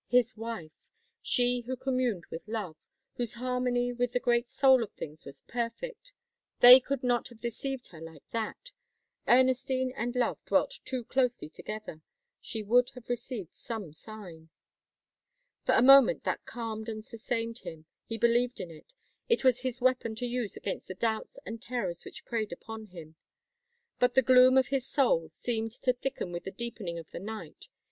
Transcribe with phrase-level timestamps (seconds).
[0.07, 0.71] His wife!
[1.21, 2.75] She who communed with love,
[3.17, 6.11] whose harmony with the great soul of things was perfect
[6.59, 8.71] they could not have deceived her like that!
[9.27, 12.01] Ernestine and love dwelt too closely together.
[12.39, 14.49] She would have received some sign.
[15.67, 18.93] For a time that calmed and sustained him; he believed in it;
[19.29, 23.17] it was his weapon to use against the doubts and terrors which preyed upon him.
[23.99, 27.67] But the gloom of his soul seemed to thicken with the deepening of the night.